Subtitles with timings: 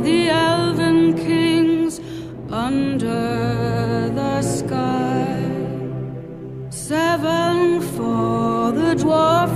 [0.00, 2.00] the elven kings
[2.50, 5.36] under the sky.
[6.70, 9.55] Seven for the dwarf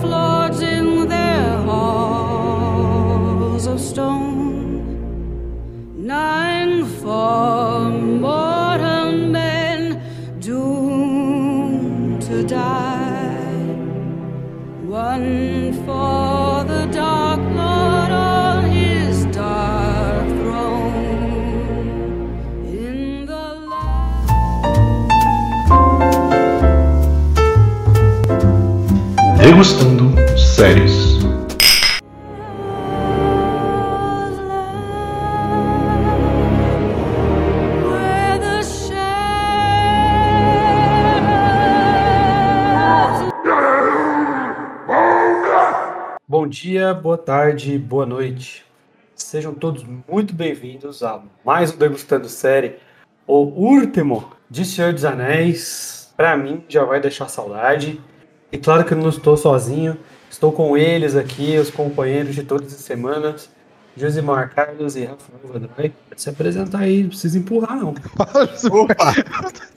[29.60, 31.20] Degustando séries.
[46.26, 48.64] Bom dia, boa tarde, boa noite.
[49.14, 52.76] Sejam todos muito bem-vindos a mais um Degustando Série,
[53.26, 56.14] o último de Senhor dos Anéis.
[56.16, 58.00] Pra mim, já vai deixar saudade.
[58.52, 59.96] E claro que eu não estou sozinho,
[60.30, 63.48] estou com eles aqui, os companheiros de todas as semanas,
[63.96, 65.92] Josimar Carlos e Rafael Vadrai.
[66.08, 67.94] Pode se apresentar aí, não precisa empurrar, não.
[68.70, 69.14] Opa!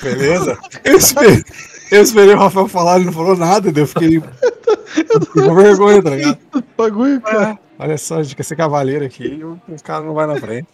[0.02, 0.58] Beleza?
[0.84, 1.44] Eu esperei,
[1.92, 6.02] eu esperei o Rafael falar, ele não falou nada, eu fiquei, eu fiquei com vergonha,
[6.02, 6.38] tá ligado?
[6.78, 7.52] Bagulho, cara.
[7.52, 10.40] É, olha só, a gente quer ser cavaleiro aqui e o cara não vai na
[10.40, 10.68] frente.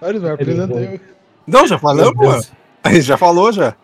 [0.00, 1.00] Olha, vai apresentei.
[1.46, 2.42] Não, já falamos, mano.
[2.82, 3.74] A gente já falou, já.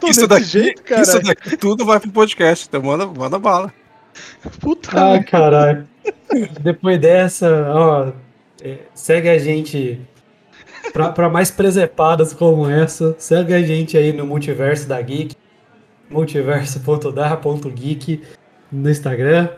[0.00, 1.02] Tô Isso desse daqui, jeito, cara.
[1.02, 3.72] isso daqui tudo vai pro podcast, então manda, manda bala.
[4.60, 5.14] Puta.
[5.14, 5.86] Ah, caralho.
[6.60, 8.12] Depois dessa, ó,
[8.62, 10.00] é, segue a gente
[10.92, 13.14] pra, pra mais presepadas como essa.
[13.18, 15.36] Segue a gente aí no Multiverso da Geek,
[16.10, 18.22] multiverso.da.geek
[18.70, 19.48] no Instagram.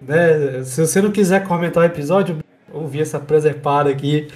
[0.00, 0.62] Né?
[0.64, 2.38] Se você não quiser comentar o episódio,
[2.72, 4.28] ouvir essa presepada aqui.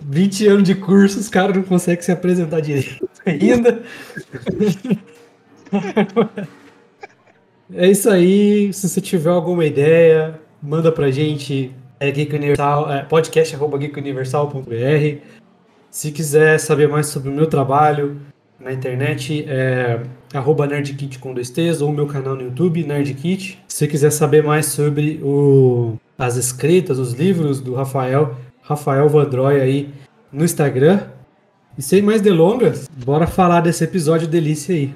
[0.00, 3.82] 20 anos de curso, os caras não conseguem se apresentar direito ainda.
[7.74, 8.72] É isso aí.
[8.72, 11.72] Se você tiver alguma ideia, manda pra gente.
[11.98, 15.18] É Universal, é, podcast.geekuniversal.br.
[15.90, 18.20] Se quiser saber mais sobre o meu trabalho
[18.60, 20.02] na internet, é
[20.34, 23.58] arroba nerdkit com dois T's ou meu canal no YouTube, Nerdkit.
[23.66, 29.94] Se quiser saber mais sobre o, as escritas, os livros do Rafael, Rafael Vandroy aí
[30.32, 31.00] no Instagram.
[31.78, 34.92] E sem mais delongas, bora falar desse episódio delícia aí.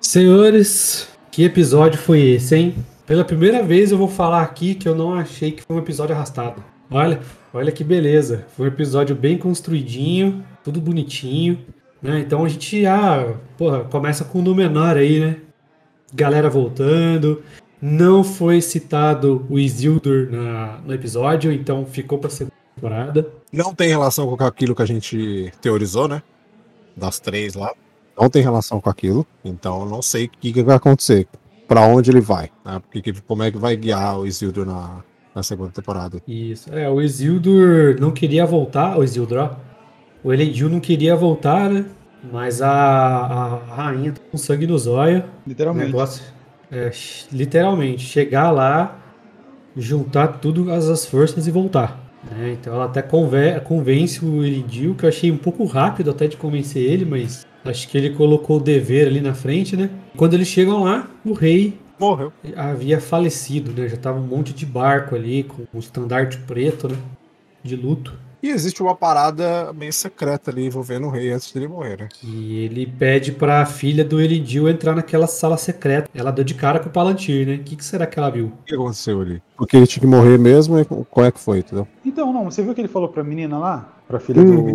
[0.00, 2.74] Senhores, que episódio foi esse, hein?
[3.06, 6.14] Pela primeira vez eu vou falar aqui que eu não achei que foi um episódio
[6.14, 6.62] arrastado.
[6.90, 7.20] Olha,
[7.54, 8.46] olha que beleza.
[8.56, 11.58] Foi um episódio bem construidinho, tudo bonitinho,
[12.02, 12.20] né?
[12.20, 15.36] Então a gente já, porra, começa com o um menor aí, né?
[16.12, 17.42] Galera voltando.
[17.80, 23.26] Não foi citado o Isildur na, no episódio, então ficou pra segunda temporada.
[23.52, 26.22] Não tem relação com aquilo que a gente teorizou, né?
[26.96, 27.72] Das três lá.
[28.20, 31.26] Não tem relação com aquilo, então não sei o que, que vai acontecer.
[31.66, 32.80] Pra onde ele vai, né?
[32.80, 35.02] Porque, que- como é que vai guiar o Isildur na,
[35.40, 36.22] na segunda temporada.
[36.28, 36.72] Isso.
[36.72, 39.50] É, o Isildur não queria voltar, o Isildur, ó.
[40.22, 41.86] O Elendil não queria voltar, né?
[42.30, 45.22] Mas a, a rainha tá com sangue nos olhos.
[45.46, 45.86] Literalmente.
[45.86, 46.22] negócio
[46.70, 46.90] é,
[47.32, 48.98] literalmente, chegar lá,
[49.76, 51.98] juntar tudo as, as forças e voltar.
[52.30, 52.52] né?
[52.60, 56.36] Então ela até conver- convence o Elendil, que eu achei um pouco rápido até de
[56.36, 59.88] convencer ele, mas acho que ele colocou o dever ali na frente, né?
[60.16, 62.32] Quando eles chegam lá, o rei Morreu.
[62.56, 63.86] havia falecido, né?
[63.88, 66.96] Já tava um monte de barco ali com um estandarte preto, né?
[67.62, 68.18] De luto.
[68.42, 72.08] E existe uma parada meio secreta ali envolvendo o rei antes dele morrer, né?
[72.24, 76.08] E ele pede pra filha do Elidil entrar naquela sala secreta.
[76.14, 77.56] Ela deu de cara com o Palantir, né?
[77.56, 78.46] O que, que será que ela viu?
[78.46, 79.42] O que aconteceu ali?
[79.58, 81.86] Porque ele tinha que morrer mesmo e qual é que foi, entendeu?
[82.02, 83.92] Então, não, você viu o que ele falou pra menina lá?
[84.08, 84.72] Pra filha do,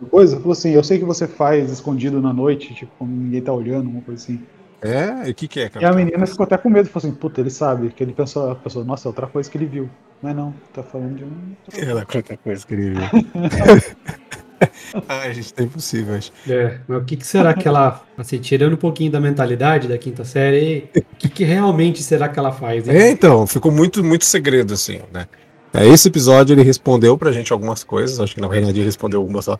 [0.00, 0.36] do coisa?
[0.38, 3.88] Falou assim, eu sei que você faz escondido na noite, tipo, quando ninguém tá olhando,
[3.88, 4.40] uma coisa assim.
[4.82, 5.28] É?
[5.28, 5.90] E o que, que é, E cara?
[5.90, 7.90] a menina ficou até com medo, falou assim, puta, ele sabe.
[7.90, 9.90] Que ele pensou, pensou, nossa, é outra coisa que ele viu.
[10.22, 11.56] Mas não, tá falando de um.
[11.72, 13.00] Ela é outra coisa que ele viu.
[15.08, 16.32] Ai, gente, tá impossível, acho.
[16.48, 19.98] É, mas o que, que será que ela, assim, tirando um pouquinho da mentalidade da
[19.98, 22.88] quinta série, o que, que realmente será que ela faz?
[22.88, 22.96] hein?
[22.96, 25.26] É, então, ficou muito, muito segredo, assim, né?
[25.74, 29.20] É, esse episódio ele respondeu pra gente algumas coisas, acho que na verdade ele respondeu
[29.20, 29.58] algumas só.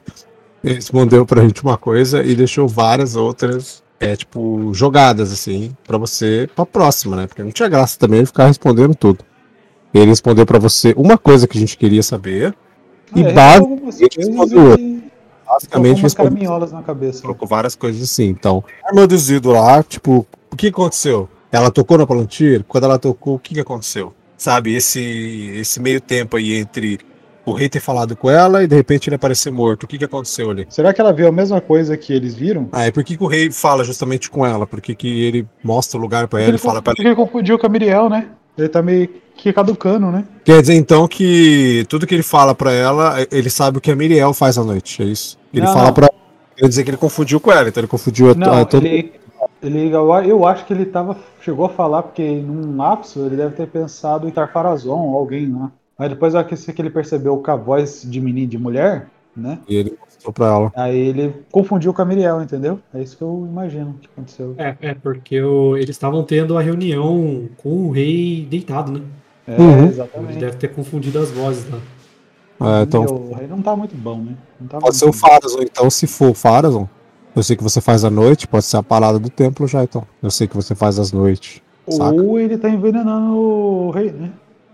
[0.65, 5.97] Ele respondeu pra gente uma coisa e deixou várias outras, é, tipo, jogadas, assim, pra
[5.99, 7.27] você, pra próxima, né?
[7.27, 9.25] Porque não tinha graça também ele ficar respondendo tudo.
[9.95, 12.55] Ele respondeu pra você uma coisa que a gente queria saber,
[13.15, 15.01] e É, coisas respondeu.
[15.47, 17.23] basicamente respondeu, na cabeça.
[17.23, 18.25] colocou várias coisas assim.
[18.27, 21.29] Então, a irmã do Zido lá, tipo, o que aconteceu?
[21.51, 22.65] Ela tocou na Palantir?
[22.69, 24.13] Quando ela tocou, o que, que aconteceu?
[24.37, 26.99] Sabe, esse, esse meio tempo aí entre
[27.47, 29.85] o rei ter falado com ela e de repente ele aparecer morto.
[29.85, 30.67] O que, que aconteceu ali?
[30.69, 32.69] Será que ela viu a mesma coisa que eles viram?
[32.73, 34.67] Ah, é por que, que o rei fala justamente com ela?
[34.67, 37.15] Por que, que ele mostra o lugar pra ela ele, e fala pra porque ele
[37.15, 38.27] confundiu com a Miriel, né?
[38.59, 40.25] Ele tá meio que caducando, né?
[40.45, 43.97] Quer dizer então que tudo que ele fala pra ela, ele sabe o que a
[43.97, 45.39] Miriel faz à noite, é isso?
[45.53, 45.95] Ele Não, fala não.
[45.95, 46.11] pra
[46.57, 49.13] Quer dizer que ele confundiu com ela, então ele confundiu a, Não, a todo ele,
[49.63, 53.55] ele, eu eu acho que ele tava, chegou a falar, porque num lapso ele deve
[53.55, 55.71] ter pensado em Tarfarazon ou alguém lá.
[55.99, 59.59] Aí depois hora que que ele percebeu com a voz de menino de mulher, né?
[59.69, 60.73] e ele mostrou pra ela.
[60.77, 62.79] Aí ele confundiu com a Miriel, entendeu?
[62.93, 64.55] É isso que eu imagino que aconteceu.
[64.59, 69.01] É, é porque o- eles estavam tendo a reunião com o rei deitado, né?
[69.47, 69.79] É, Uhum.
[69.79, 70.39] Ele exatamente.
[70.39, 71.79] deve ter confundido as vozes lá.
[72.81, 74.35] É, então Meu, o rei não tá muito bom, né?
[74.61, 75.13] Não tá pode muito ser o.
[75.13, 76.89] Farazon, então se for o Farazon,
[77.35, 80.07] eu sei que você faz à noite, pode ser a parada do templo já, então.
[80.23, 81.61] Eu sei que você faz às noites.
[81.89, 82.21] Saca?
[82.21, 84.31] Ou ele tá envenenando o rei, né?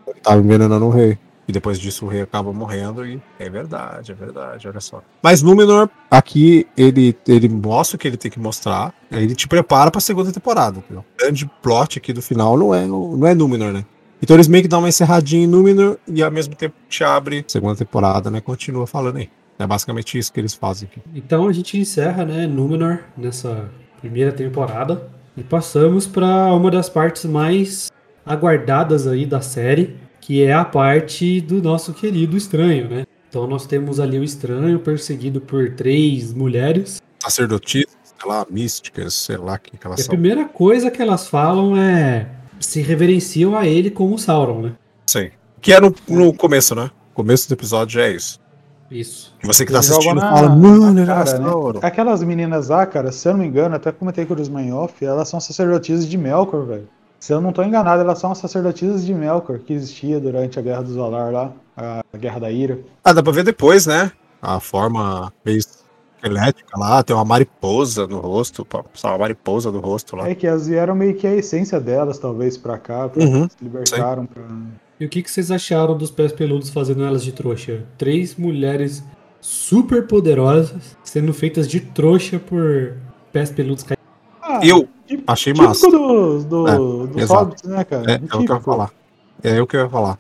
[0.07, 1.19] Ele tava envenenando o rei.
[1.47, 5.03] E depois disso o rei acaba morrendo e é verdade, é verdade, olha só.
[5.21, 9.91] Mas Númenor, aqui ele, ele mostra o que ele tem que mostrar, ele te prepara
[9.91, 10.79] pra segunda temporada.
[10.79, 11.05] Entendeu?
[11.15, 13.85] O grande plot aqui do final não é, não é Númenor, né?
[14.23, 17.45] Então eles meio que dão uma encerradinha em Númenor e ao mesmo tempo te abre
[17.49, 18.41] segunda temporada, né?
[18.41, 19.29] Continua falando aí.
[19.59, 21.03] É basicamente isso que eles fazem aqui.
[21.13, 23.69] Então a gente encerra, né, Númenor nessa
[24.01, 27.91] primeira temporada e passamos para uma das partes mais
[28.25, 33.05] aguardadas aí da série, que é a parte do nosso querido estranho, né?
[33.29, 37.01] Então nós temos ali o estranho perseguido por três mulheres.
[37.19, 40.13] Sacerdotisas, sei lá, místicas, sei lá o que, que elas E a são.
[40.13, 42.29] primeira coisa que elas falam é
[42.61, 44.73] se reverenciam a ele como Sauron, né?
[45.07, 45.31] Sim.
[45.61, 46.91] Que é no, no começo, né?
[47.15, 48.41] Começo do episódio já é isso.
[48.91, 49.35] Isso.
[49.43, 51.81] E você que tá Eles assistindo na- fala, mano, ele cara, né?
[51.83, 55.03] Aquelas meninas lá, cara, se eu não me engano, até comentei com o em off,
[55.05, 56.89] elas são sacerdotisas de Melkor, velho.
[57.23, 60.63] Se eu não tô enganado, elas são as sacerdotisas de Melkor, que existia durante a
[60.63, 62.81] Guerra dos Valar lá, a Guerra da Ira.
[63.05, 64.11] Ah, dá pra ver depois, né?
[64.43, 70.17] A forma meio esquelética lá, tem uma mariposa no rosto, só uma mariposa no rosto
[70.17, 70.29] lá.
[70.29, 73.55] É que elas vieram meio que a essência delas, talvez, pra cá, pra, Uhum, se
[73.63, 74.43] libertaram pra...
[74.99, 77.85] E o que, que vocês acharam dos pés peludos fazendo elas de trouxa?
[77.97, 79.01] Três mulheres
[79.41, 82.95] super poderosas sendo feitas de trouxa por
[83.33, 84.03] pés peludos caídos.
[84.43, 85.91] Ah, Eu típico- achei massa.
[85.91, 86.77] dos, do, É,
[87.07, 87.41] dos exato.
[87.45, 88.11] hobbits, né, cara?
[88.13, 88.91] É, é o que eu ia falar.
[89.43, 90.19] É o que eu ia falar.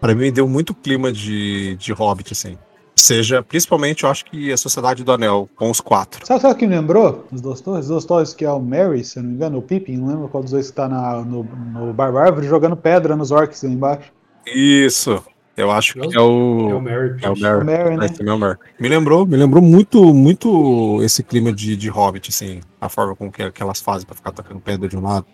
[0.00, 2.58] Pra mim deu muito clima de, de Hobbit, assim.
[2.96, 6.24] Seja, principalmente, eu acho que a Sociedade do Anel, com os quatro.
[6.26, 7.24] Sabe, sabe quem me lembrou?
[7.32, 7.84] Os dois torres?
[7.86, 10.06] Os dois torres que é o Mary, se eu não me engano, o Pippin, não
[10.08, 11.42] lembro qual dos dois que tá na, no,
[11.72, 14.12] no Barba Árvore jogando pedra nos orcs aí embaixo.
[14.46, 15.22] Isso.
[15.56, 16.80] Eu acho que é É o o.
[16.80, 17.16] Mary.
[17.22, 17.64] É o O Merry.
[17.64, 18.06] Mary, né?
[18.18, 18.58] É o Merry.
[18.78, 23.30] Me lembrou, me lembrou muito, muito esse clima de, de Hobbit, assim, a forma com
[23.30, 25.26] que, que elas fazem pra ficar tacando pedra de um lado.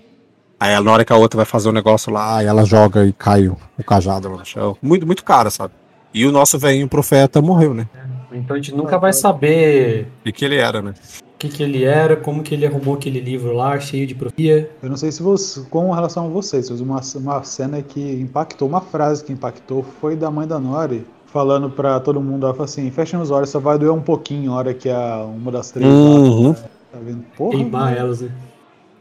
[0.58, 3.14] Aí na hora que a outra vai fazer um negócio lá, e ela joga e
[3.14, 4.76] cai o, o cajado lá no chão.
[4.82, 5.72] Muito, muito cara, sabe?
[6.12, 7.88] E o nosso velhinho profeta morreu, né?
[8.30, 10.92] Então a gente nunca vai saber E que ele era, né?
[11.40, 14.70] O que, que ele era, como que ele arrumou aquele livro lá, cheio de profia.
[14.82, 18.68] Eu não sei se você, com relação a vocês, mas uma, uma cena que impactou,
[18.68, 22.66] uma frase que impactou foi da mãe da Nori, falando pra todo mundo, ela falou
[22.66, 25.70] assim, fechem os olhos, só vai doer um pouquinho a hora que a, uma das
[25.70, 26.48] três Uhum.
[26.50, 26.54] lá,
[26.92, 27.24] tá vendo?
[27.34, 28.30] Porra, Queimar elas, né?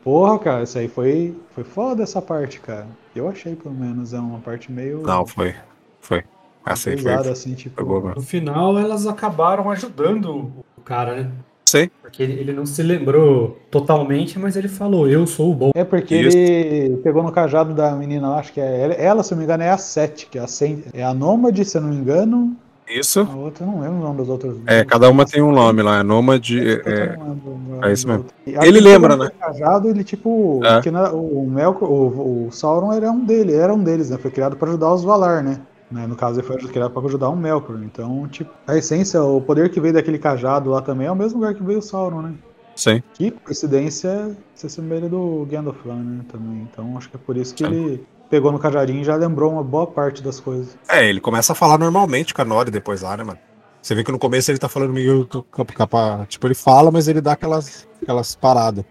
[0.02, 2.88] porra, cara, isso aí foi, foi foda essa parte, cara.
[3.14, 5.56] Eu achei, pelo menos, é uma parte meio Não, foi.
[6.00, 6.24] Foi.
[6.66, 7.12] Essa aí foi.
[7.14, 7.76] assim, tipo...
[7.76, 8.16] foi boa, mano.
[8.16, 11.32] No final, elas acabaram ajudando o cara, né?
[11.70, 11.92] Sei.
[12.02, 15.70] Porque ele, ele não se lembrou totalmente, mas ele falou, eu sou o bom.
[15.76, 16.36] É porque Isso.
[16.36, 19.40] ele pegou no cajado da menina lá, acho que é ela, ela, se eu não
[19.40, 21.90] me engano, é a Sete, que é a, Sen- é a Nômade, se eu não
[21.90, 22.56] me engano.
[22.90, 23.20] Isso.
[23.32, 24.56] A outra, eu não lembro o nome das outras.
[24.66, 26.00] É, cada uma tem um nome lá.
[26.00, 26.60] É Nômade.
[26.60, 28.26] É, o nome é isso mesmo.
[28.48, 29.30] Ele lembra, né?
[29.40, 30.90] Cajado, ele tipo, É.
[30.90, 34.18] na- o Melkor, o, o Sauron era um dele, era um deles, né?
[34.18, 35.60] Foi criado para ajudar os Valar, né?
[35.92, 37.82] Né, No caso, ele foi criado para ajudar um Melkor.
[37.84, 41.40] Então, tipo, a essência, o poder que veio daquele cajado lá também é o mesmo
[41.40, 42.34] lugar que veio o Sauron, né?
[42.76, 43.04] sim.
[43.14, 46.24] Que coincidência se assemelha do Gandalf lá, né?
[46.32, 46.68] Também.
[46.72, 47.72] Então acho que é por isso que Sim.
[47.72, 50.78] ele pegou no cajadinho e já lembrou uma boa parte das coisas.
[50.88, 53.40] É, ele começa a falar normalmente com a Nori depois lá, né, mano?
[53.82, 55.28] Você vê que no começo ele tá falando meio.
[56.28, 58.86] Tipo, ele fala, mas ele dá aquelas, aquelas paradas.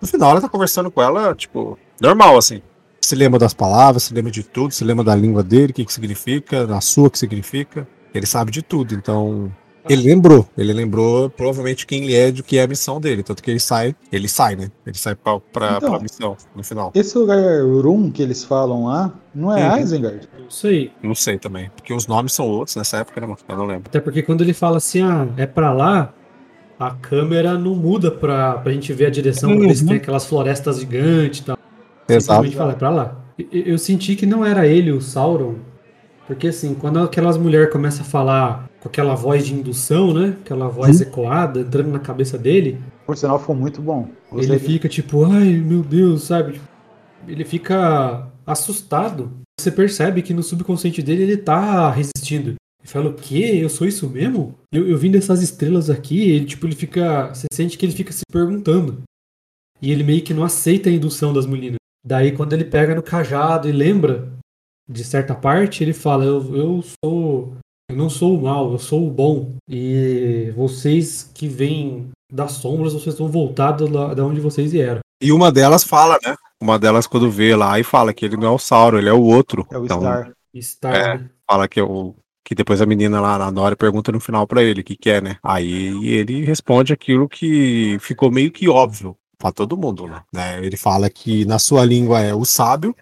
[0.00, 2.62] No final, ela tá conversando com ela, tipo, normal, assim.
[3.08, 5.82] Se lembra das palavras, se lembra de tudo, se lembra da língua dele, o que,
[5.82, 7.88] que significa, na sua, o que significa.
[8.12, 9.50] Ele sabe de tudo, então.
[9.88, 13.22] Ele lembrou, ele lembrou provavelmente quem ele é, do que é a missão dele.
[13.22, 14.70] Tanto que ele sai, ele sai, né?
[14.86, 15.90] Ele sai pra, pra, Então.
[15.92, 16.92] pra missão no final.
[16.94, 17.38] Esse lugar
[17.82, 19.78] Rum que eles falam lá, não é Uhum.
[19.78, 20.28] Isengard?
[20.38, 20.92] Não sei.
[21.02, 21.70] Não sei também.
[21.74, 23.38] Porque os nomes são outros nessa época, né, mano?
[23.48, 23.84] Eu não lembro.
[23.86, 26.12] Até porque quando ele fala assim, ah, é pra lá,
[26.78, 29.92] a câmera não muda pra, pra gente ver a direção, pra ver se Uhum.
[29.94, 31.57] aquelas florestas gigantes e tal.
[32.08, 32.50] Exato.
[32.52, 33.24] Fala, "É pra lá.
[33.52, 35.56] Eu senti que não era ele o Sauron,
[36.26, 40.36] porque assim, quando aquelas mulheres começam a falar com aquela voz de indução, né?
[40.44, 44.08] Aquela voz ecoada entrando na cabeça dele, Por sinal, foi muito bom.
[44.30, 46.60] Gostei ele fica tipo, ai meu Deus, sabe?
[47.26, 49.30] Ele fica assustado.
[49.58, 52.50] Você percebe que no subconsciente dele ele tá resistindo.
[52.80, 53.58] Ele fala, o quê?
[53.62, 54.54] Eu sou isso mesmo?
[54.72, 57.28] Eu, eu vim dessas estrelas aqui, ele tipo, ele fica.
[57.34, 59.02] Você sente que ele fica se perguntando.
[59.80, 61.77] E ele meio que não aceita a indução das meninas.
[62.04, 64.28] Daí quando ele pega no cajado e lembra
[64.88, 67.52] de certa parte, ele fala, eu, eu sou.
[67.90, 69.54] Eu não sou o mal, eu sou o bom.
[69.68, 75.00] E vocês que vêm das sombras, vocês estão voltados lá da onde vocês vieram.
[75.22, 76.36] E uma delas fala, né?
[76.62, 79.12] Uma delas, quando vê lá e fala que ele não é o Sauron, ele é
[79.12, 79.66] o outro.
[79.70, 80.32] É o Então, Star.
[80.60, 81.18] Star, É.
[81.18, 81.30] né?
[81.50, 82.14] fala que é o.
[82.44, 85.10] Que depois a menina lá, a Nora, pergunta no final pra ele o que, que
[85.10, 85.36] é, né?
[85.42, 90.22] Aí ele responde aquilo que ficou meio que óbvio pra todo mundo, né?
[90.34, 90.58] né?
[90.64, 92.94] Ele fala que na sua língua é o sábio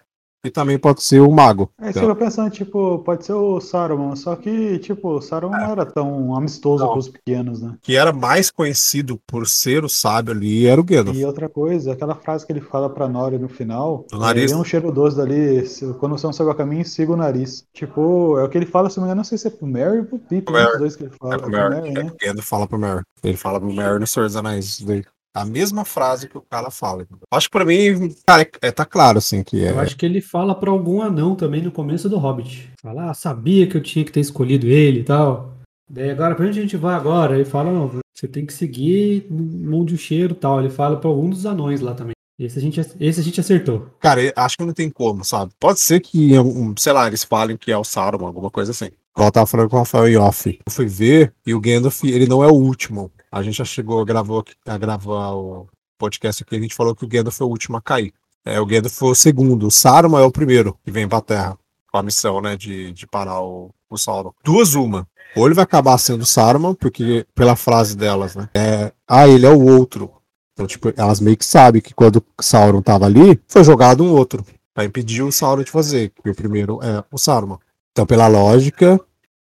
[0.45, 1.69] e também pode ser o mago.
[1.81, 5.57] É, você Então, fica pensando, tipo, pode ser o Saruman, só que, tipo, o Saruman
[5.57, 6.93] não era tão amistoso Não.
[6.93, 7.75] com os pequenos, né?
[7.81, 11.17] que era mais conhecido por ser o sábio ali era o Gandalf.
[11.17, 14.51] E outra coisa, aquela frase que ele fala pra Nori no final, Do nariz.
[14.51, 15.63] é, "Vem um cheiro doce dali,
[15.99, 17.65] quando você não sabe o caminho, siga o nariz.
[17.73, 19.67] Tipo, é o que ele fala, se não me engano, não sei se é pro
[19.67, 21.33] Merry ou pro Pippin, Pro dos dois que ele fala.
[21.33, 21.75] É É pro pro Merry.
[21.81, 22.09] Merry, É né?
[22.17, 22.79] que o Gandalf fala pro.
[23.23, 24.65] Ele fala pro Merry no Senhor dos Anéis.
[24.65, 25.03] isso daí.
[25.41, 27.05] A mesma frase que o cara fala.
[27.31, 29.71] Acho que pra mim, cara, é, é- tá claro, assim, que é.
[29.71, 32.69] Eu acho que ele fala pra algum anão também no começo do Hobbit.
[32.81, 35.53] Fala, ah, sabia que eu tinha que ter escolhido ele e tal.
[35.89, 37.35] Daí agora, pra onde a gente vai agora?
[37.35, 40.59] Ele fala, não, você tem que seguir no Monte do Cheiro e tal.
[40.59, 42.13] Ele fala pra algum dos anões lá também.
[42.39, 43.87] Esse a gente, esse a gente acertou.
[43.99, 45.51] Cara, acho que não tem como, sabe?
[45.59, 46.31] Pode ser que,
[46.77, 48.89] sei lá, eles falem que é o Saruman, alguma coisa assim.
[49.17, 50.59] Eu tava falando com o Rafael em off.
[50.63, 53.11] Eu fui ver e o Gandalf, ele não é o último.
[53.31, 55.67] A gente já chegou, gravou, a gravar o
[55.97, 58.13] podcast aqui, a gente falou que o Gandalf é o último a cair.
[58.45, 59.67] É, o Gandalf foi o segundo.
[59.67, 61.57] O Saruman é o primeiro que vem pra Terra.
[61.91, 64.31] Com a missão, né, de, de parar o, o Sauron.
[64.43, 65.07] Duas uma.
[65.35, 68.49] Ou ele vai acabar sendo Saruman, porque, pela frase delas, né?
[68.53, 70.11] É, ah, ele é o outro.
[70.53, 74.45] Então, tipo, elas meio que sabem que quando Sauron tava ali, foi jogado um outro.
[74.73, 77.59] Pra impedir o Sauron de fazer, que o primeiro é o Saruman.
[77.91, 78.99] Então, pela lógica,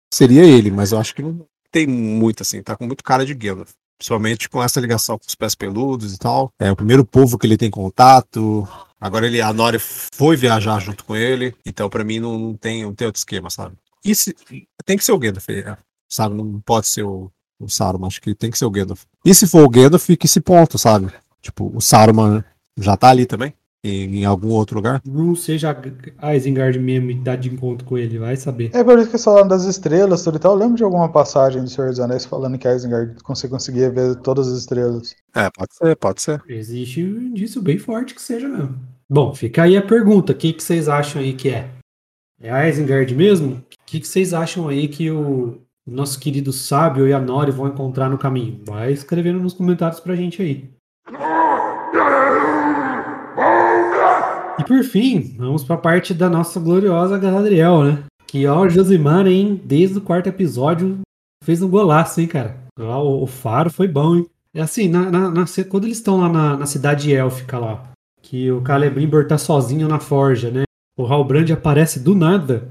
[0.09, 3.33] seria ele, mas eu acho que não tem muito assim, tá com muito cara de
[3.33, 3.71] Gandalf.
[3.97, 6.51] Principalmente com essa ligação com os pés peludos e tal.
[6.59, 8.67] É o primeiro povo que ele tem contato.
[8.99, 11.55] Agora ele, a Nori foi viajar junto com ele.
[11.63, 13.75] Então, pra mim, não, não tem, não tem outro esquema, sabe?
[14.03, 14.35] E se,
[14.85, 15.77] tem que ser o Gandalf, é,
[16.09, 16.35] sabe?
[16.35, 19.03] Não pode ser o, o Saruman, acho que tem que ser o Gandalf.
[19.23, 21.13] E se for o Gandalf, fica esse ponto, sabe?
[21.39, 22.43] Tipo, o Saruman
[22.77, 23.53] já tá ali também?
[23.83, 25.01] Em, em algum outro lugar?
[25.03, 25.75] Não seja
[26.19, 28.69] a Isengard mesmo e dar de encontro com ele, vai saber.
[28.73, 30.53] É por isso que eles falaram das estrelas tudo e tal.
[30.53, 33.89] Eu lembro de alguma passagem do Senhor dos Anéis falando que a Isengard você conseguia
[33.89, 35.15] ver todas as estrelas.
[35.33, 36.43] É, pode ser, pode ser.
[36.47, 38.77] Existe um indício bem forte que seja mesmo.
[39.09, 41.67] Bom, fica aí a pergunta: o que, que vocês acham aí que é?
[42.39, 43.55] É a Isengard mesmo?
[43.55, 47.67] O que, que vocês acham aí que o nosso querido sábio e a Nori vão
[47.67, 48.61] encontrar no caminho?
[48.65, 50.69] Vai escrevendo nos comentários pra gente aí.
[54.61, 58.03] E por fim, vamos pra parte da nossa gloriosa Galadriel, né?
[58.27, 59.61] Que ó, o Josimar, hein?
[59.63, 60.99] Desde o quarto episódio
[61.43, 62.57] fez um golaço, hein, cara?
[62.79, 64.25] Ó, o, o faro foi bom, hein?
[64.53, 67.91] É assim, na, na- na- quando eles estão lá na, na cidade élfica lá,
[68.21, 70.63] que o Celebrimbor tá sozinho na forja, né?
[70.97, 72.67] O Halbrand aparece do nada.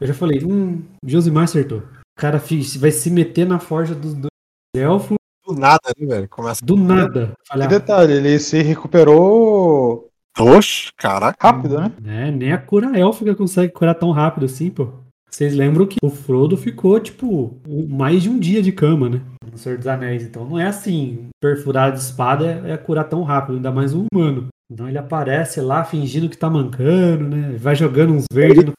[0.00, 1.78] Eu já falei, hum, Josimar acertou.
[1.78, 2.42] O cara
[2.78, 4.28] vai se meter na forja dos do
[4.76, 5.16] elfos
[5.46, 6.28] Do nada, né, velho?
[6.28, 6.64] Começa.
[6.64, 7.32] do nada.
[7.56, 10.09] E ah, detalhe, ele se recuperou
[10.42, 11.36] Oxe, caraca.
[11.46, 11.92] rápido, né?
[12.00, 12.30] né?
[12.30, 14.88] Nem a cura élfica consegue curar tão rápido assim, pô.
[15.30, 17.56] Vocês lembram que o Frodo ficou, tipo,
[17.88, 19.20] mais de um dia de cama, né?
[19.50, 20.24] No Senhor dos Anéis.
[20.24, 24.06] Então não é assim, perfurar de espada é, é curar tão rápido, ainda mais um
[24.12, 24.48] humano.
[24.70, 27.56] Então ele aparece lá fingindo que tá mancando, né?
[27.58, 28.72] Vai jogando uns verdes no.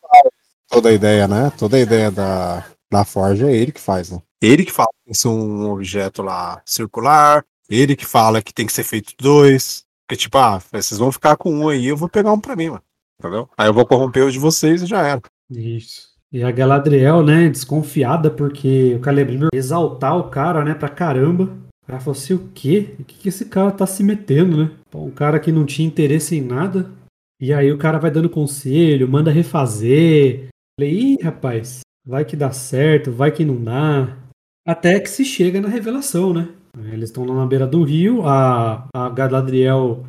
[0.69, 1.51] Toda a ideia, né?
[1.57, 4.19] Toda a ideia da, da Forja é ele que faz, né?
[4.41, 8.53] Ele que fala que tem que ser um objeto lá circular, ele que fala que
[8.53, 9.83] tem que ser feito dois.
[10.11, 12.67] Porque, tipo, ah, vocês vão ficar com um aí, eu vou pegar um pra mim,
[12.67, 12.83] mano.
[13.17, 13.47] Entendeu?
[13.57, 15.21] Aí eu vou corromper o de vocês e já era.
[15.49, 16.09] Isso.
[16.29, 21.55] E a Galadriel, né, desconfiada porque o Celebrimbor exaltar o cara, né, pra caramba.
[21.87, 22.93] Ela falou assim, o quê?
[22.99, 24.71] O que, que esse cara tá se metendo, né?
[24.93, 26.91] Um cara que não tinha interesse em nada.
[27.39, 30.49] E aí o cara vai dando conselho, manda refazer.
[30.77, 34.17] Falei, ih, rapaz, vai que dá certo, vai que não dá.
[34.67, 36.49] Até que se chega na revelação, né?
[36.91, 40.05] Eles estão lá na beira do rio, a, a Galadriel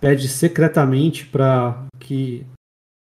[0.00, 2.44] pede secretamente para que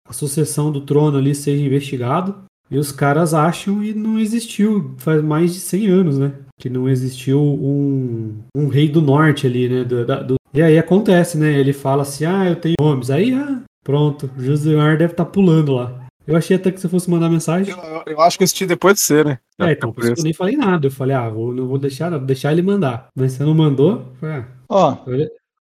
[0.09, 2.43] a sucessão do trono ali seja investigado.
[2.71, 6.33] E os caras acham e não existiu faz mais de 100 anos, né?
[6.61, 9.83] que não existiu um, um rei do norte ali, né?
[9.83, 11.53] do- da- do- E aí acontece, né?
[11.59, 13.11] Ele fala assim, ah, eu tenho nomes.
[13.11, 16.07] Aí, ah, pronto, Josimar deve estar pulando lá.
[16.27, 17.73] Eu achei até que você fosse mandar mensagem.
[17.75, 19.39] Eu, eu- eu acho que eu assisti depois de ser, né?
[19.59, 20.87] É, então, por isso que eu nem falei nada.
[20.87, 23.09] Eu falei, ah, vou, não vou deixar, vou deixar ele mandar.
[23.17, 24.05] Mas você não mandou?
[24.21, 25.31] falei, ah, Ó, olha-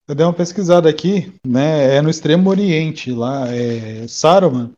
[0.07, 1.95] eu dei uma pesquisada aqui, né?
[1.95, 4.71] É no Extremo Oriente, lá é Saruman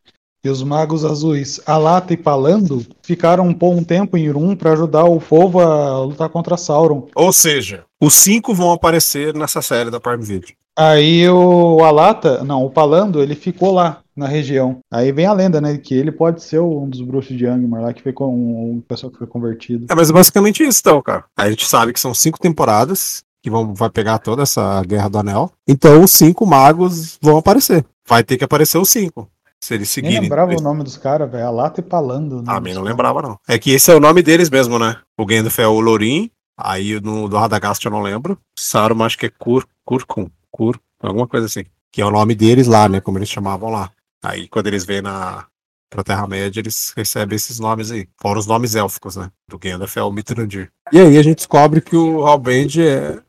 [0.45, 5.05] e os magos azuis Alata e Palando ficaram um, bom tempo em Irum para ajudar
[5.05, 7.07] o povo a lutar contra Sauron.
[7.15, 10.49] Ou seja, os cinco vão aparecer nessa série da Prime Video.
[10.77, 14.79] Aí o Alata, não, o Palando, ele ficou lá na região.
[14.91, 17.93] Aí vem a lenda, né, que ele pode ser um dos bruxos de Angmar lá,
[17.93, 19.87] que foi com um, um pessoal que foi convertido.
[19.89, 21.25] É, mas é basicamente isso, então, cara.
[21.37, 25.17] A gente sabe que são cinco temporadas que vão, vai pegar toda essa Guerra do
[25.19, 25.51] Anel.
[25.67, 27.85] Então os cinco magos vão aparecer.
[28.07, 29.27] Vai ter que aparecer os cinco.
[29.61, 30.21] Se eles Nem seguirem.
[30.21, 31.47] lembrava o nome dos caras, velho.
[31.47, 32.37] Alata e Palando.
[32.37, 32.43] né?
[32.47, 33.37] Ah, mim não lembrava, não.
[33.47, 34.97] É que esse é o nome deles mesmo, né?
[35.17, 38.37] O Gandalf é o Lorin, aí no do Radagast eu não lembro.
[38.59, 41.63] Saruman acho que é Kur, Kurkun, Kur, alguma coisa assim.
[41.93, 42.99] Que é o nome deles lá, né?
[42.99, 43.89] Como eles chamavam lá.
[44.23, 45.45] Aí quando eles vêm na
[45.89, 48.07] pra Terra-média, eles recebem esses nomes aí.
[48.19, 49.29] Fora os nomes élficos, né?
[49.47, 50.71] Do Gandalf é o Mithrandir.
[50.91, 53.21] E aí a gente descobre que o Halband é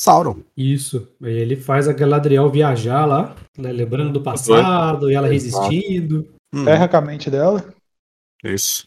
[0.00, 0.42] Sauron.
[0.56, 1.08] Isso.
[1.22, 6.28] Aí ele faz a Galadriel viajar lá, né, lembrando do passado, e ela resistindo.
[6.52, 7.64] Hum, Ferra com a mente dela.
[8.42, 8.86] isso.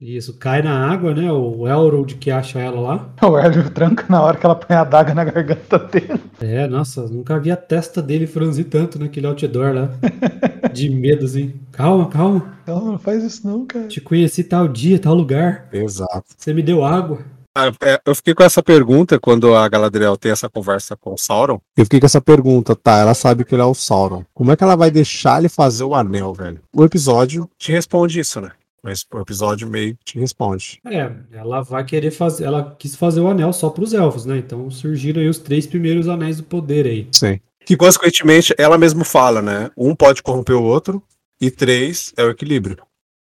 [0.00, 1.30] Isso, cai na água, né?
[1.32, 3.08] O Elrond que acha ela lá.
[3.22, 6.20] O Hélio tranca na hora que ela põe a daga na garganta dele.
[6.40, 9.90] É, nossa, nunca vi a testa dele franzir tanto naquele outdoor lá.
[10.72, 11.54] De medo, assim.
[11.72, 12.54] Calma, calma.
[12.66, 13.86] Não, não faz isso não, cara.
[13.88, 15.68] Te conheci tal dia, tal lugar.
[15.72, 16.24] Exato.
[16.36, 17.20] Você me deu água.
[17.56, 21.18] Ah, é, Eu fiquei com essa pergunta quando a Galadriel tem essa conversa com o
[21.18, 21.60] Sauron.
[21.76, 22.98] Eu fiquei com essa pergunta, tá?
[22.98, 24.24] Ela sabe que ele é o Sauron.
[24.34, 26.60] Como é que ela vai deixar ele fazer o anel, velho?
[26.74, 28.50] O episódio te responde isso, né?
[28.84, 30.78] Mas o episódio meio te responde.
[30.84, 32.44] É, ela vai querer fazer.
[32.44, 34.36] Ela quis fazer o anel só pros elfos, né?
[34.36, 37.08] Então surgiram aí os três primeiros anéis do poder aí.
[37.10, 37.40] Sim.
[37.64, 39.70] Que consequentemente ela mesmo fala, né?
[39.74, 41.02] Um pode corromper o outro
[41.40, 42.76] e três é o equilíbrio.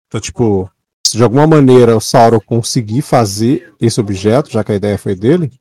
[0.07, 0.71] Então, tipo,
[1.07, 5.15] se de alguma maneira o Sauron conseguir fazer esse objeto, já que a ideia foi
[5.15, 5.53] dele,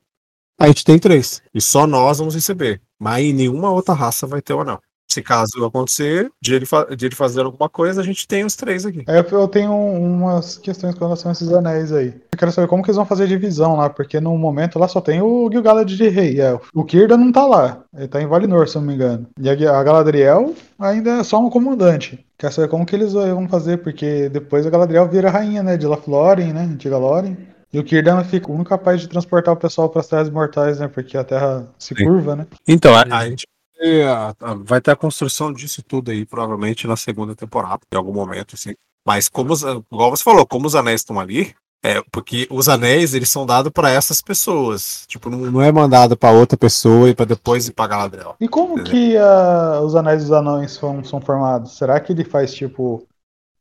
[0.58, 1.42] a gente tem três.
[1.52, 2.80] E só nós vamos receber.
[2.98, 4.80] Mas em nenhuma outra raça vai ter o anel.
[5.10, 8.86] Se caso acontecer de ele, de ele fazer alguma coisa, a gente tem os três
[8.86, 9.04] aqui.
[9.08, 12.14] Aí eu- tenho umas questões com relação a esses anéis aí.
[12.32, 14.86] Eu quero saber como que eles vão fazer a divisão lá, porque no momento lá
[14.86, 16.40] só tem o Gil-galad de rei.
[16.40, 17.82] É, o Kirda não tá lá.
[17.96, 19.26] Ele tá em Valinor, se eu não me engano.
[19.40, 22.24] E a, a Galadriel ainda é só um comandante.
[22.38, 25.76] Quero saber como que eles vão fazer, porque depois a Galadriel vira rainha, né?
[25.76, 26.62] De Lothlórien, né?
[26.62, 27.36] Antiga Lórien.
[27.72, 30.80] E o Círdan fica o único capaz de transportar o pessoal para as terras mortais,
[30.80, 30.88] né?
[30.88, 32.04] Porque a terra se Sim.
[32.04, 32.46] curva, né?
[32.66, 33.46] Então, a, a gente
[33.80, 37.96] ter a- a- vai ter a construção disso tudo aí, provavelmente na segunda temporada, em
[37.96, 38.74] algum momento, assim.
[39.06, 43.14] Mas como os, igual você falou, como os anéis estão ali, é porque os anéis
[43.14, 45.04] eles são dados para essas pessoas.
[45.06, 48.36] Tipo, não, não é mandado para outra pessoa e para depois ir para Galadriel.
[48.38, 48.92] E como Entendeu?
[48.92, 51.76] que ah, os anéis dos anões são, são formados?
[51.78, 53.06] Será que ele faz tipo.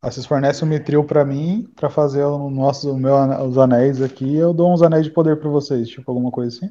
[0.02, 4.02] Ah, vocês fornecem um mitril pra mim, pra fazer o nosso, o meu, os anéis
[4.02, 6.70] aqui, eu dou uns anéis de poder pra vocês, tipo alguma coisa assim?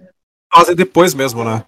[0.50, 1.62] Fazem depois mesmo, né?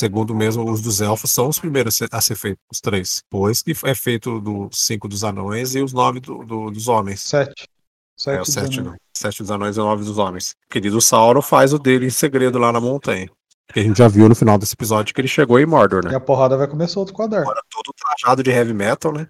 [0.00, 3.22] Segundo mesmo, os dos elfos são os primeiros a ser- feitos, os três.
[3.30, 7.20] Depois que é feito dos cinco dos anões e os nove do- do- dos homens.
[7.20, 7.68] Sete.
[8.16, 8.94] Sete É, o sete, não.
[9.14, 10.52] Sete dos anões e nove dos homens.
[10.68, 13.28] O querido Sauron faz o dele em segredo lá na montanha.
[13.72, 16.08] Que a gente já viu no final desse episódio que ele chegou em Mordor, E
[16.08, 16.16] né?
[16.16, 17.42] a porrada vai comer solto com a Dark.
[17.42, 19.28] Agora todo trajado de heavy metal, né?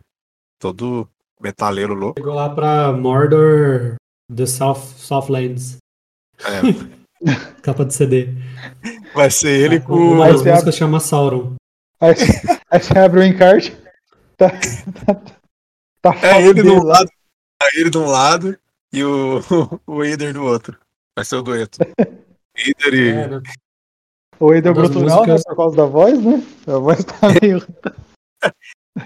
[0.58, 1.08] Todo
[1.40, 2.18] metaleiro louco.
[2.20, 3.96] Chegou lá pra Mordor
[4.34, 5.78] The South, Southlands.
[6.38, 6.60] É,
[7.62, 8.28] Capa de CD.
[9.14, 10.16] vai ser ele Uma com.
[10.18, 11.54] Vai das músicas chama Sauron.
[12.00, 12.14] Aí,
[12.70, 13.76] aí você abre o encarte.
[14.36, 14.50] Tá,
[15.04, 15.14] tá,
[16.00, 17.10] tá É ele de um lado,
[17.62, 18.58] é ele de um lado
[18.92, 19.40] e o,
[19.86, 20.78] o Eider do outro.
[21.14, 21.78] Vai ser o dueto.
[22.56, 23.08] Eider e.
[23.10, 23.42] É, né?
[24.38, 25.44] O Eider das Brutunal, músicas- né?
[25.50, 26.42] Por causa da voz, né?
[26.66, 27.62] A voz tá meio.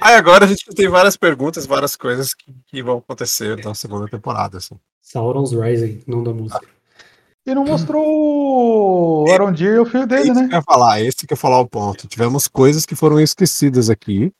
[0.01, 4.07] Aí agora a gente tem várias perguntas, várias coisas que, que vão acontecer na segunda
[4.09, 4.59] temporada.
[4.59, 4.79] Assim.
[5.03, 6.65] Sauron's Rising, não da música.
[7.47, 10.49] E não mostrou o Arondir e o filho dele, né?
[10.49, 12.07] que eu ia falar, esse que eu ia falar o ponto.
[12.09, 14.33] Tivemos coisas que foram esquecidas aqui,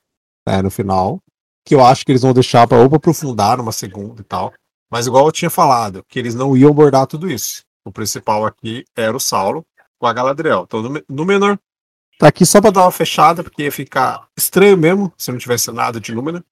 [0.49, 1.21] né, no final,
[1.67, 4.53] que eu acho que eles vão deixar para ou pra aprofundar numa segunda e tal.
[4.91, 7.63] Mas igual eu tinha falado, que eles não iam abordar tudo isso.
[7.85, 9.65] O principal aqui era o Saulo
[9.99, 10.65] com a Galadriel.
[10.67, 11.59] Então, no, me- no menor,
[12.19, 15.71] tá aqui só pra dar uma fechada, porque ia ficar estranho mesmo se não tivesse
[15.73, 16.43] nada de Númenor.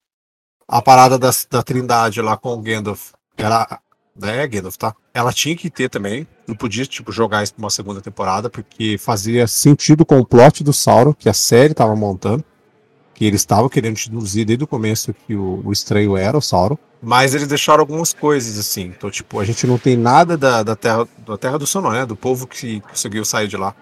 [0.69, 3.81] A parada da, da Trindade lá com o Gandalf era.
[4.21, 4.95] É, Gandalf, tá?
[5.15, 6.27] Ela tinha que ter também.
[6.47, 10.63] Não podia, tipo, jogar isso pra uma segunda temporada, porque fazia sentido com o plot
[10.63, 12.45] do Sauron, que a série tava montando.
[13.15, 16.77] que eles estavam querendo deduzir desde o começo que o, o estranho era o Sauron.
[17.01, 18.93] Mas eles deixaram algumas coisas, assim.
[18.97, 22.07] Então, tipo, a gente não tem nada da, da terra, da terra do Sonor, né?
[22.07, 23.75] Do povo que conseguiu sair de lá.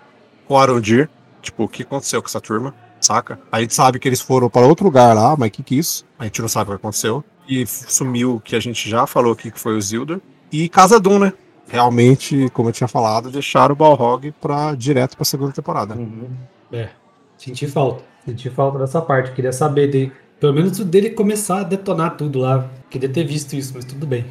[0.47, 1.09] Com Arondir.
[1.43, 3.39] Tipo, o que aconteceu com essa turma, saca?
[3.51, 5.79] A gente sabe que eles foram para outro lugar lá, mas o que que é
[5.79, 6.05] isso?
[6.19, 7.25] A gente não sabe o que aconteceu.
[7.51, 10.21] E sumiu, que a gente já falou aqui, que foi o Zildur.
[10.53, 11.33] E Casa Dun, né?
[11.69, 15.95] Realmente, como eu tinha falado, deixaram o Balrog pra, direto pra segunda temporada.
[15.97, 16.29] Uhum.
[16.73, 16.91] É,
[17.37, 18.05] senti falta.
[18.25, 19.33] Senti falta dessa parte.
[19.33, 20.13] Queria saber dele.
[20.39, 22.67] Pelo menos dele começar a detonar tudo lá.
[22.89, 24.25] Queria ter visto isso, mas tudo bem.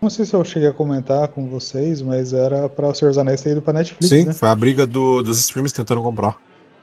[0.00, 3.18] Não sei se eu cheguei a comentar com vocês, mas era para o Senhor dos
[3.18, 4.32] Anéis ter ido pra Netflix, Sim, né?
[4.32, 6.36] foi a briga do- dos streams tentando comprar.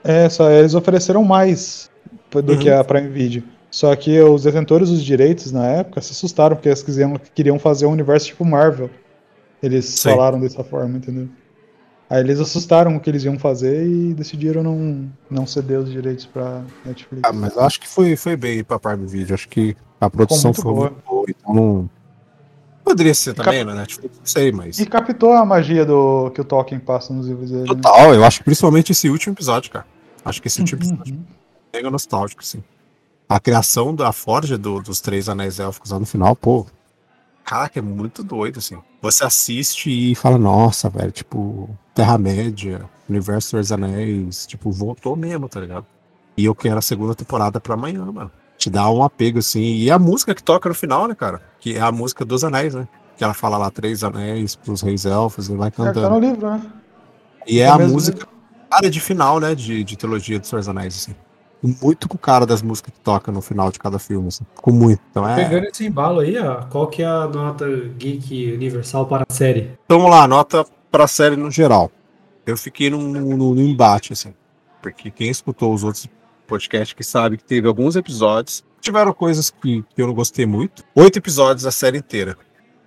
[0.03, 1.89] É, só eles ofereceram mais
[2.31, 2.59] do Uhum.
[2.59, 3.43] que a Prime Video.
[3.71, 7.85] Só que os detentores dos direitos na época se assustaram, porque eles queriam, queriam fazer
[7.85, 8.89] um universo tipo Marvel.
[9.61, 10.09] Eles Sim.
[10.11, 11.27] falaram dessa forma, entendeu?
[12.09, 16.25] Aí eles assustaram o que eles iam fazer e decidiram não, não ceder os direitos
[16.25, 17.21] pra Netflix.
[17.27, 19.33] Ah, mas eu acho que foi, foi bem pra Prime Video.
[19.33, 20.89] Acho que a produção muito foi boa.
[20.91, 21.25] muito boa.
[21.29, 21.89] Então não.
[22.83, 24.77] Poderia ser também na Netflix, não sei, mas.
[24.79, 27.63] E captou a magia do que o Tolkien passa nos livros dele.
[27.63, 27.67] né?
[27.69, 29.85] Total, eu acho que principalmente esse último episódio, cara.
[30.23, 31.21] Acho que esse último episódio Uhum.
[31.21, 31.44] é
[31.75, 32.63] mega nostálgico, sim.
[33.27, 36.65] A criação da forja do- dos três anéis élficos lá no final, pô.
[37.43, 38.77] Caraca, é muito doido, assim.
[39.01, 45.59] Você assiste e fala, nossa, velho, tipo, Terra-média, Universo dos Anéis, tipo, voltou mesmo, tá
[45.59, 45.85] ligado?
[46.37, 48.31] E eu quero a segunda temporada pra amanhã, mano.
[48.57, 49.61] Te dá um apego, assim.
[49.75, 51.41] E a música que toca no final, né, cara?
[51.59, 52.87] Que é a música dos anéis, né?
[53.17, 56.19] Que ela fala lá, três anéis pros reis elfos e vai É, tá no cantando.
[56.19, 56.61] livro, né?
[57.47, 58.27] E é É a música,
[58.69, 61.15] cara, de final, né, de, de trilogia dos Senhor dos Anéis, assim.
[61.63, 64.43] Muito com o cara das músicas que toca no final de cada filme, assim.
[64.55, 65.01] Com muito.
[65.09, 65.35] Então é.
[65.35, 67.65] Pegando esse embalo aí, ó, qual que é a nota
[67.97, 69.71] geek universal para a série?
[69.85, 71.89] Então vamos lá, nota pra série no geral.
[72.45, 74.33] Eu fiquei num, num- num embate, assim.
[74.81, 76.07] Porque quem escutou os outros
[76.45, 78.63] podcasts que sabe que teve alguns episódios.
[78.79, 80.83] Tiveram coisas que, que eu não gostei muito.
[80.93, 82.37] Oito episódios a série inteira.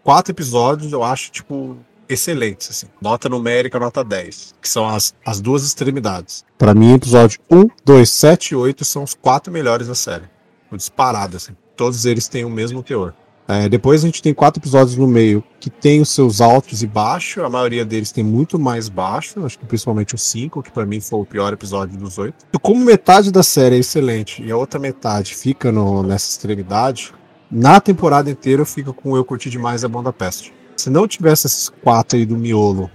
[0.05, 1.77] Quatro episódios eu acho, tipo,
[2.09, 2.87] excelentes, assim.
[3.01, 4.55] Nota numérica, nota 10.
[4.61, 6.45] Que são as, as duas extremidades.
[6.57, 10.25] Pra mim, episódio 1, 2, 7 e 8 são os quatro melhores da série.
[10.73, 11.53] Disparado, assim.
[11.77, 13.15] Todos eles têm o mesmo teor.
[13.51, 16.87] É, depois a gente tem quatro episódios no meio que tem os seus altos e
[16.87, 17.43] baixos.
[17.43, 19.43] A maioria deles tem muito mais baixo.
[19.47, 22.45] Acho que principalmente o 5, que pra mim foi o pior episódio dos oito.
[22.53, 27.15] E como metade da série é excelente e a outra metade fica no- nessa extremidade,
[27.51, 30.53] na temporada inteira eu fico com Eu Curti Demais é Bom Peste.
[30.79, 32.89] Se não tivesse esses quatro aí do miolo,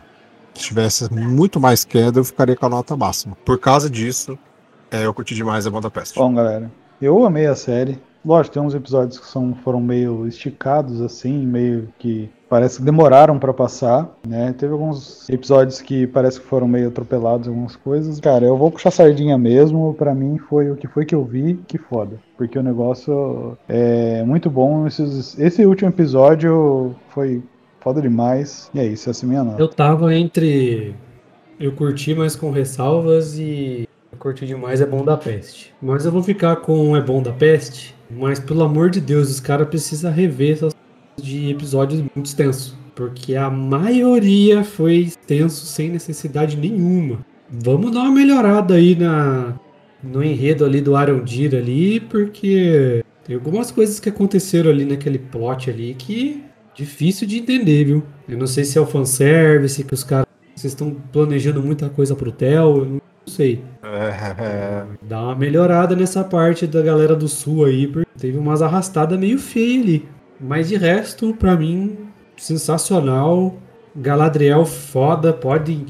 [0.54, 3.36] tivesse muito mais queda, eu ficaria com a nota máxima.
[3.44, 4.40] Por causa disso,
[4.90, 6.18] é, Eu Curti Demais é Bom da Peste.
[6.18, 8.00] Bom, galera, eu amei a série.
[8.26, 13.38] Lógico, tem uns episódios que são, foram meio esticados, assim, meio que parece que demoraram
[13.38, 14.56] pra passar, né?
[14.58, 18.18] Teve alguns episódios que parece que foram meio atropelados, algumas coisas.
[18.22, 19.94] Cara, eu vou puxar sardinha mesmo.
[19.96, 22.18] Pra mim foi o que foi que eu vi, que foda.
[22.38, 24.88] Porque o negócio é muito bom.
[24.88, 27.44] Esse último episódio foi
[27.84, 28.72] foda demais.
[28.74, 29.62] E é isso, é a minha nota.
[29.62, 30.96] Eu tava entre.
[31.60, 33.88] Eu curti, mas com ressalvas e.
[34.12, 35.74] Eu curti demais é bom da peste.
[35.82, 37.94] Mas eu vou ficar com é bom da peste.
[38.10, 40.74] Mas pelo amor de Deus, os caras precisam rever essas
[41.22, 42.76] de episódios muito extensos.
[42.96, 47.26] Porque a maioria foi extenso sem necessidade nenhuma.
[47.50, 49.56] Vamos dar uma melhorada aí na,
[50.02, 55.70] no enredo ali do Arondir ali, porque tem algumas coisas que aconteceram ali naquele plot
[55.70, 56.44] ali que
[56.76, 58.04] difícil de entender, viu?
[58.28, 62.16] Eu não sei se é o fanservice, que os caras vocês estão planejando muita coisa
[62.16, 63.64] pro Theo, eu não sei.
[63.84, 69.20] É, Dá uma melhorada nessa parte da galera do sul aí, porque teve umas arrastadas
[69.20, 70.08] meio feias ali.
[70.40, 71.98] Mas de resto, pra mim,
[72.38, 73.58] sensacional.
[73.96, 75.86] Galadriel foda, pode,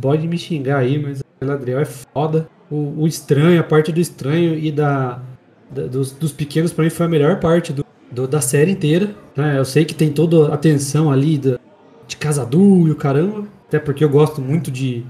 [0.00, 2.48] pode me xingar aí, mas Galadriel é foda.
[2.70, 5.20] O, o estranho, a parte do estranho e da,
[5.68, 9.14] da- dos, dos pequenos, pra mim foi a melhor parte do, do- da série inteira.
[9.36, 9.58] né?
[9.58, 11.58] Eu sei que tem toda a tensão ali da,
[12.06, 15.04] de Casadu e o caramba, até porque eu gosto muito de,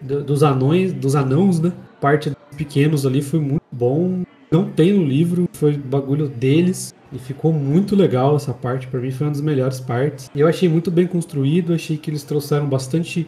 [0.00, 1.72] do- dos anões, dos anãos, né?
[2.00, 4.22] Parte dos pequenos ali foi muito bom.
[4.50, 6.94] Não tem no livro, foi bagulho deles.
[7.12, 10.30] E ficou muito legal essa parte, pra mim foi uma das melhores partes.
[10.36, 13.26] Eu achei muito bem construído, achei que eles trouxeram bastante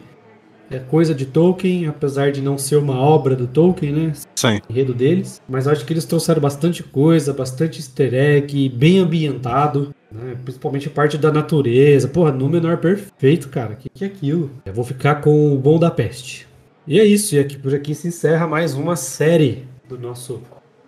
[0.71, 4.13] é, coisa de Tolkien, apesar de não ser uma obra do Tolkien, né?
[4.35, 4.61] sim.
[4.69, 10.35] enredo deles, mas acho que eles trouxeram bastante coisa, bastante easter egg, bem ambientado, né?
[10.43, 12.07] principalmente a parte da natureza.
[12.07, 13.73] Porra, Númenor perfeito, cara.
[13.73, 14.49] O que, que é aquilo?
[14.65, 16.47] Eu vou ficar com o Bom da Peste.
[16.87, 20.41] E é isso, e aqui, por aqui se encerra mais uma série do nosso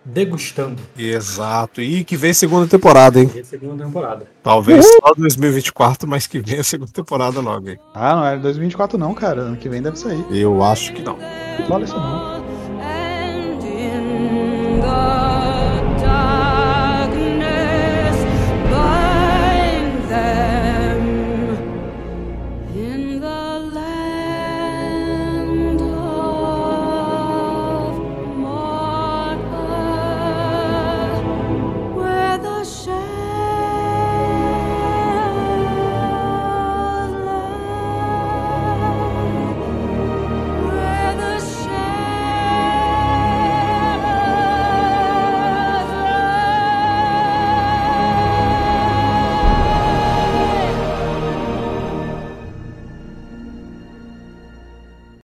[0.06, 0.82] degustando.
[0.98, 1.82] Exato.
[1.82, 3.30] E que vem segunda temporada, hein?
[3.40, 4.28] A segunda temporada.
[4.42, 7.80] Talvez só 2024, mas que vem a segunda temporada logo, hein?
[7.94, 9.42] Ah, não é 2024 não, cara.
[9.42, 10.26] Ano que vem deve sair.
[10.30, 11.18] Eu acho que não.
[11.18, 12.43] Não fala isso não.